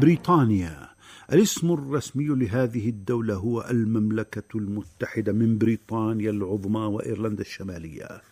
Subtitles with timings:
[0.00, 0.88] بريطانيا.
[1.32, 8.22] الاسم الرسمي لهذه الدولة هو المملكة المتحدة من بريطانيا العظمى وإيرلندا الشمالية.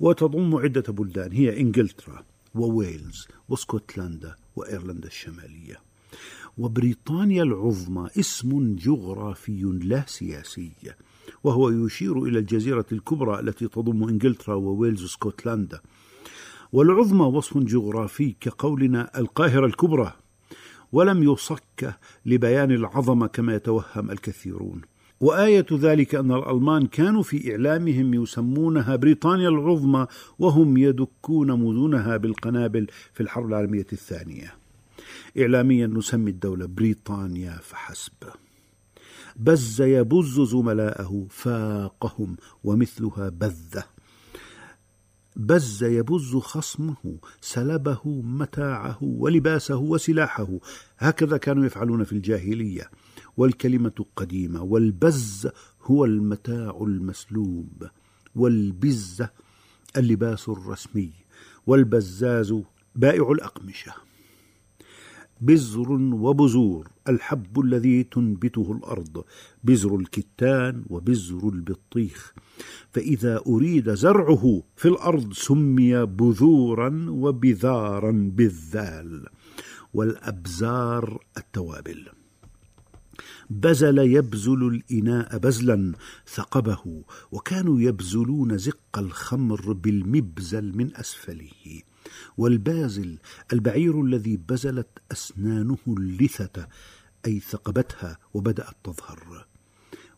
[0.00, 5.80] وتضم عدة بلدان هي إنجلترا وويلز واسكتلندا وإيرلندا الشمالية.
[6.58, 10.72] وبريطانيا العظمى اسم جغرافي لا سياسي
[11.44, 15.80] وهو يشير إلى الجزيرة الكبرى التي تضم إنجلترا وويلز واسكتلندا.
[16.72, 20.12] والعظمى وصف جغرافي كقولنا القاهرة الكبرى.
[20.92, 21.94] ولم يصك
[22.26, 24.82] لبيان العظمه كما يتوهم الكثيرون
[25.20, 30.06] وآية ذلك أن الألمان كانوا في إعلامهم يسمونها بريطانيا العظمى
[30.38, 34.54] وهم يدكون مدنها بالقنابل في الحرب العالمية الثانية.
[35.38, 38.12] إعلاميا نسمي الدولة بريطانيا فحسب.
[39.36, 43.84] بز يبز زملاءه فاقهم ومثلها بذة
[45.36, 50.48] بز يبز خصمه سلبه متاعه ولباسه وسلاحه.
[50.98, 52.90] هكذا كانوا يفعلون في الجاهلية.
[53.36, 55.48] والكلمة قديمة والبز
[55.82, 57.88] هو المتاع المسلوب.
[58.34, 59.30] والبزة
[59.96, 61.12] اللباس الرسمي.
[61.66, 62.54] والبزاز
[62.96, 63.92] بائع الأقمشة.
[65.42, 69.24] بزر وبزور الحب الذي تنبته الأرض
[69.64, 72.34] بزر الكتان وبزر البطيخ.
[72.90, 79.26] فإذا أريد زرعه في الأرض سمي بذورا وبذارا بالذال.
[79.94, 82.08] والأبزار التوابل.
[83.50, 85.92] بزل يبزل الإناء بزلا
[86.26, 91.82] ثقبه وكانوا يبزلون زق الخمر بالمبزل من أسفله.
[92.36, 93.18] والبازل
[93.52, 96.68] البعير الذي بزلت أسنانه اللثة
[97.26, 99.46] أي ثقبتها وبدأت تظهر.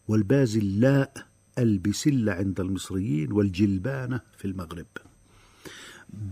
[0.08, 1.26] والبازل لاء
[1.58, 4.86] البسلة عند المصريين والجلبانة في المغرب.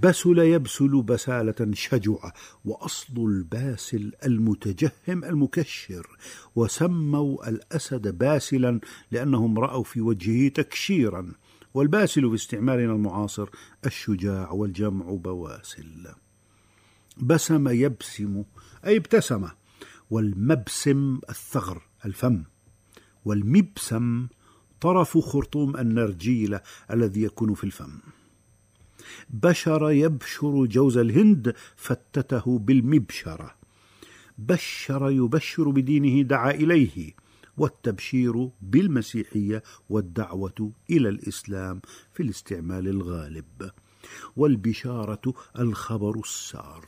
[0.02, 2.32] بسل يبسل بسالة شجعة
[2.64, 6.06] وأصل الباسل المتجهم المكشر.
[6.56, 8.80] وسموا الأسد باسلا
[9.10, 11.32] لأنهم رأوا في وجهه تكشيرا.
[11.74, 13.48] والباسل باستعمالنا المعاصر
[13.86, 16.08] الشجاع والجمع بواسل.
[17.16, 18.42] بسم يبسم
[18.86, 19.48] أي ابتسم
[20.10, 22.42] والمبسم الثغر الفم
[23.24, 24.26] والمبسم
[24.80, 26.60] طرف خرطوم النرجيلة
[26.90, 27.98] الذي يكون في الفم.
[29.30, 33.54] بشر يبشر جوز الهند فتته بالمبشرة.
[34.38, 37.14] بشر يبشر بدينه دعا إليه.
[37.56, 41.80] والتبشير بالمسيحية والدعوة إلى الإسلام
[42.12, 43.70] في الاستعمال الغالب.
[44.36, 46.86] والبشارة الخبر السار.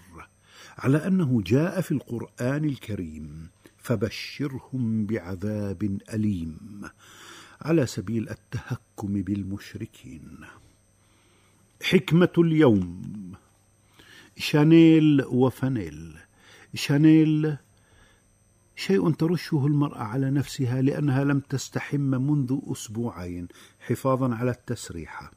[0.78, 3.48] على أنه جاء في القرآن الكريم
[3.78, 6.82] فبشرهم بعذاب أليم
[7.62, 10.38] على سبيل التهكم بالمشركين.
[11.82, 13.02] حكمة اليوم.
[14.36, 16.18] شانيل وفانيل.
[16.74, 17.56] شانيل
[18.76, 23.48] شيء ترشه المرأة على نفسها لأنها لم تستحم منذ أسبوعين
[23.86, 25.32] حفاظا على التسريحة.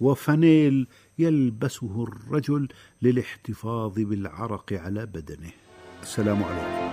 [0.00, 0.86] وفنيل
[1.18, 2.68] يلبسه الرجل
[3.02, 5.50] للاحتفاظ بالعرق على بدنه.
[6.02, 6.88] السلام عليكم.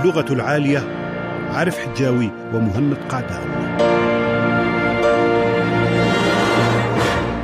[0.00, 0.78] اللغة العالية
[1.50, 3.48] عارف حجاوي ومهند قعدان.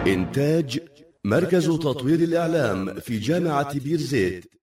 [0.06, 0.80] إنتاج
[1.24, 4.61] مركز تطوير الإعلام في جامعة بيرزيت.